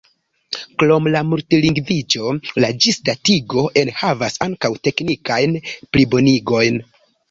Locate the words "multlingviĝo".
1.33-2.33